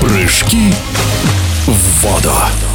[0.00, 0.72] Прыжки
[1.66, 2.69] в воду.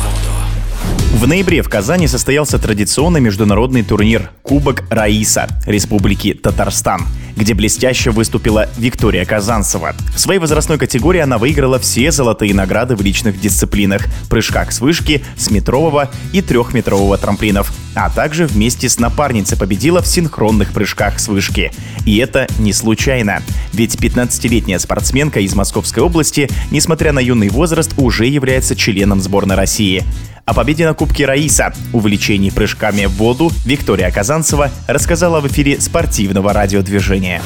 [1.16, 7.04] В ноябре в Казани состоялся традиционный международный турнир Кубок Раиса Республики Татарстан,
[7.38, 9.96] где блестяще выступила Виктория Казанцева.
[10.14, 15.24] В своей возрастной категории она выиграла все золотые награды в личных дисциплинах– прыжках с вышки,
[15.38, 21.30] с метрового и трехметрового трамплинов, а также вместе с напарницей победила в синхронных прыжках с
[21.30, 21.72] вышки.
[22.06, 23.42] И это не случайно,
[23.72, 30.04] ведь 15-летняя спортсменка из Московской области, несмотря на юный возраст, уже является членом сборной России.
[30.46, 36.54] О победе на Кубке Раиса, увлечении прыжками в воду Виктория Казанцева рассказала в эфире спортивного
[36.54, 37.42] радиодвижения.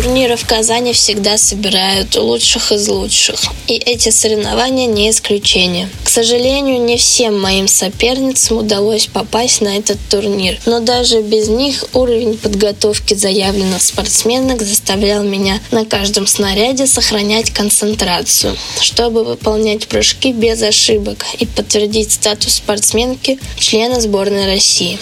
[0.00, 3.40] Турниры в Казани всегда собирают лучших из лучших.
[3.66, 5.88] И эти соревнования не исключение.
[6.04, 10.60] К сожалению, не всем моим соперницам удалось попасть на этот турнир.
[10.66, 18.56] Но даже без них уровень подготовки заявленных спортсменок заставлял меня на каждом снаряде сохранять концентрацию,
[18.80, 24.96] чтобы выполнять прыжки без ошибок и подтвердить статус спортсменки члена сборной России.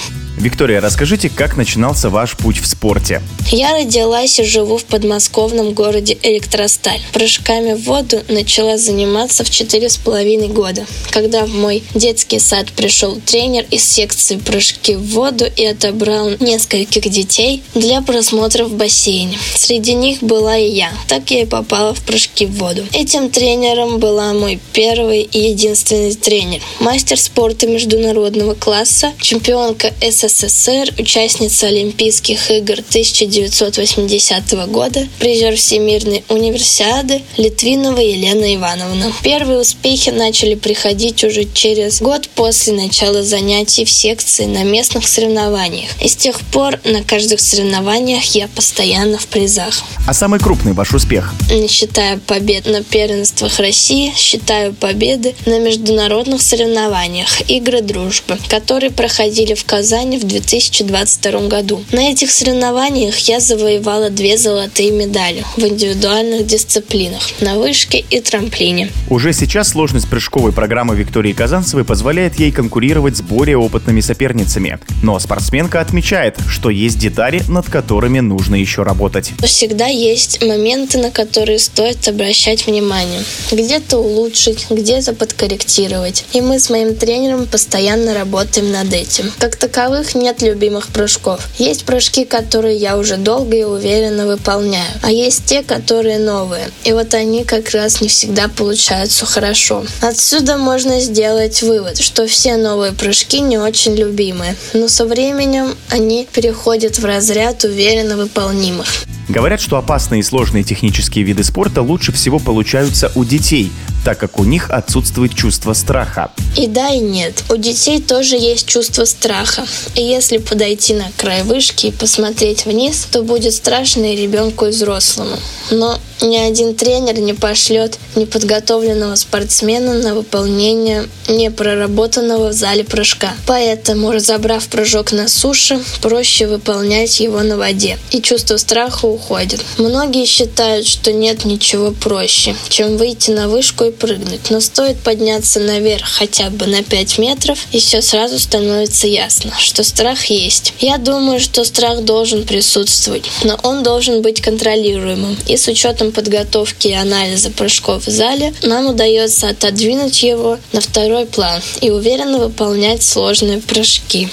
[0.46, 3.20] Виктория, расскажите, как начинался ваш путь в спорте?
[3.50, 7.00] Я родилась и живу в подмосковном городе Электросталь.
[7.12, 12.70] Прыжками в воду начала заниматься в четыре с половиной года, когда в мой детский сад
[12.70, 19.36] пришел тренер из секции прыжки в воду и отобрал нескольких детей для просмотра в бассейне.
[19.56, 20.92] Среди них была и я.
[21.08, 22.84] Так я и попала в прыжки в воду.
[22.92, 26.60] Этим тренером была мой первый и единственный тренер.
[26.78, 37.22] Мастер спорта международного класса, чемпионка СССР СССР, участница Олимпийских игр 1980 года, призер Всемирной универсиады
[37.38, 39.14] Литвинова Елена Ивановна.
[39.22, 45.90] Первые успехи начали приходить уже через год после начала занятий в секции на местных соревнованиях.
[46.02, 49.82] И с тех пор на каждых соревнованиях я постоянно в призах.
[50.06, 51.32] А самый крупный ваш успех?
[51.50, 59.54] Не считая побед на первенствах России, считаю победы на международных соревнованиях «Игры дружбы», которые проходили
[59.54, 61.84] в Казани в 2022 году.
[61.92, 68.90] На этих соревнованиях я завоевала две золотые медали в индивидуальных дисциплинах на вышке и трамплине.
[69.08, 74.78] Уже сейчас сложность прыжковой программы Виктории Казанцевой позволяет ей конкурировать с более опытными соперницами.
[75.02, 79.32] Но спортсменка отмечает, что есть детали, над которыми нужно еще работать.
[79.42, 83.22] Всегда есть моменты, на которые стоит обращать внимание.
[83.50, 86.24] Где-то улучшить, где-то подкорректировать.
[86.32, 89.30] И мы с моим тренером постоянно работаем над этим.
[89.38, 91.40] Как таковых таковых нет любимых прыжков.
[91.58, 96.68] Есть прыжки, которые я уже долго и уверенно выполняю, а есть те, которые новые.
[96.84, 99.84] И вот они как раз не всегда получаются хорошо.
[100.00, 106.26] Отсюда можно сделать вывод, что все новые прыжки не очень любимые, но со временем они
[106.32, 108.86] переходят в разряд уверенно выполнимых.
[109.28, 113.72] Говорят, что опасные и сложные технические виды спорта лучше всего получаются у детей,
[114.06, 116.30] так как у них отсутствует чувство страха.
[116.56, 117.42] И да, и нет.
[117.50, 119.66] У детей тоже есть чувство страха.
[119.96, 124.70] И если подойти на край вышки и посмотреть вниз, то будет страшно и ребенку, и
[124.70, 125.36] взрослому.
[125.72, 133.34] Но ни один тренер не пошлет неподготовленного спортсмена на выполнение непроработанного в зале прыжка.
[133.46, 137.98] Поэтому, разобрав прыжок на суше, проще выполнять его на воде.
[138.12, 139.60] И чувство страха уходит.
[139.78, 144.50] Многие считают, что нет ничего проще, чем выйти на вышку и прыгнуть.
[144.50, 149.82] Но стоит подняться наверх хотя бы на 5 метров, и все сразу становится ясно, что
[149.84, 150.74] страх есть.
[150.80, 155.36] Я думаю, что страх должен присутствовать, но он должен быть контролируемым.
[155.48, 161.26] И с учетом подготовки и анализа прыжков в зале, нам удается отодвинуть его на второй
[161.26, 164.28] план и уверенно выполнять сложные прыжки.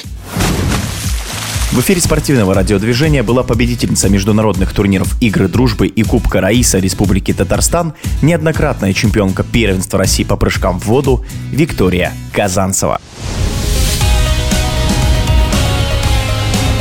[1.73, 7.95] В эфире спортивного радиодвижения была победительница международных турниров Игры дружбы и Кубка Раиса Республики Татарстан,
[8.21, 13.01] неоднократная чемпионка первенства России по прыжкам в воду Виктория Казанцева.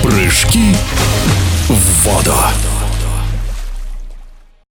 [0.02, 0.74] Прыжки
[1.68, 2.34] в воду.